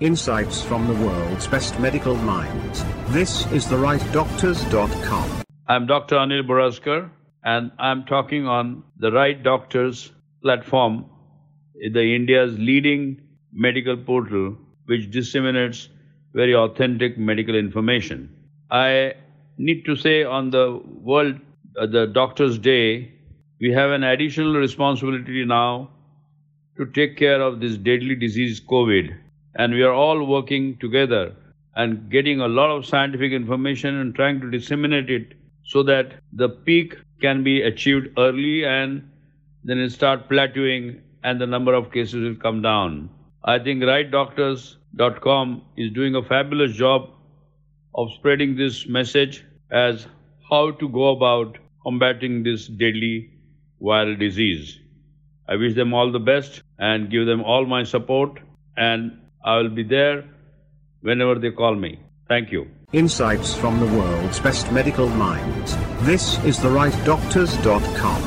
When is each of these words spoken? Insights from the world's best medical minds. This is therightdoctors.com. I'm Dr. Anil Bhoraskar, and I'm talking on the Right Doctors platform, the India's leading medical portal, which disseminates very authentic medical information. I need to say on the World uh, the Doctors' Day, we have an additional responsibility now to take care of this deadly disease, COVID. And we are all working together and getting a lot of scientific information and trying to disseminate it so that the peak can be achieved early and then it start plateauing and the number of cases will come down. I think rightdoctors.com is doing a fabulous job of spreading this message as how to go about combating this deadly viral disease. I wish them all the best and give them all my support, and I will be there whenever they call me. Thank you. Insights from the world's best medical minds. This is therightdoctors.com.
Insights 0.00 0.60
from 0.60 0.88
the 0.88 1.06
world's 1.06 1.46
best 1.46 1.78
medical 1.78 2.16
minds. 2.16 2.84
This 3.10 3.46
is 3.52 3.64
therightdoctors.com. 3.66 5.44
I'm 5.68 5.86
Dr. 5.86 6.16
Anil 6.16 6.42
Bhoraskar, 6.42 7.10
and 7.44 7.70
I'm 7.78 8.04
talking 8.04 8.44
on 8.44 8.82
the 8.98 9.12
Right 9.12 9.40
Doctors 9.40 10.10
platform, 10.42 11.04
the 11.92 12.12
India's 12.12 12.58
leading 12.58 13.20
medical 13.52 13.96
portal, 13.96 14.56
which 14.86 15.12
disseminates 15.12 15.88
very 16.32 16.56
authentic 16.56 17.16
medical 17.16 17.54
information. 17.54 18.34
I 18.72 19.14
need 19.58 19.84
to 19.84 19.94
say 19.94 20.24
on 20.24 20.50
the 20.50 20.82
World 20.84 21.36
uh, 21.78 21.86
the 21.86 22.08
Doctors' 22.08 22.58
Day, 22.58 23.12
we 23.60 23.70
have 23.70 23.92
an 23.92 24.02
additional 24.02 24.56
responsibility 24.56 25.44
now 25.44 25.90
to 26.78 26.86
take 26.86 27.16
care 27.16 27.40
of 27.40 27.60
this 27.60 27.76
deadly 27.76 28.16
disease, 28.16 28.60
COVID. 28.60 29.18
And 29.56 29.72
we 29.72 29.82
are 29.82 29.92
all 29.92 30.24
working 30.26 30.76
together 30.78 31.34
and 31.76 32.10
getting 32.10 32.40
a 32.40 32.48
lot 32.48 32.70
of 32.70 32.86
scientific 32.86 33.32
information 33.32 33.96
and 33.96 34.14
trying 34.14 34.40
to 34.40 34.50
disseminate 34.50 35.10
it 35.10 35.34
so 35.64 35.82
that 35.82 36.14
the 36.32 36.48
peak 36.48 36.96
can 37.20 37.42
be 37.42 37.62
achieved 37.62 38.08
early 38.18 38.64
and 38.64 39.08
then 39.64 39.78
it 39.78 39.90
start 39.90 40.28
plateauing 40.28 41.00
and 41.22 41.40
the 41.40 41.46
number 41.46 41.74
of 41.74 41.90
cases 41.90 42.22
will 42.22 42.34
come 42.36 42.62
down. 42.62 43.08
I 43.44 43.58
think 43.58 43.82
rightdoctors.com 43.82 45.62
is 45.76 45.90
doing 45.92 46.14
a 46.14 46.22
fabulous 46.22 46.72
job 46.76 47.10
of 47.94 48.12
spreading 48.12 48.56
this 48.56 48.86
message 48.86 49.44
as 49.70 50.06
how 50.50 50.72
to 50.72 50.88
go 50.88 51.08
about 51.08 51.58
combating 51.82 52.42
this 52.42 52.66
deadly 52.66 53.30
viral 53.80 54.18
disease. 54.18 54.78
I 55.48 55.56
wish 55.56 55.74
them 55.74 55.92
all 55.92 56.10
the 56.10 56.18
best 56.20 56.62
and 56.78 57.10
give 57.10 57.26
them 57.26 57.42
all 57.42 57.66
my 57.66 57.82
support, 57.84 58.40
and 58.76 59.18
I 59.44 59.58
will 59.58 59.68
be 59.68 59.82
there 59.82 60.24
whenever 61.02 61.34
they 61.34 61.50
call 61.50 61.74
me. 61.74 62.00
Thank 62.28 62.50
you. 62.50 62.66
Insights 62.92 63.54
from 63.54 63.78
the 63.78 63.86
world's 63.86 64.40
best 64.40 64.72
medical 64.72 65.08
minds. 65.08 65.76
This 66.06 66.42
is 66.44 66.58
therightdoctors.com. 66.58 68.24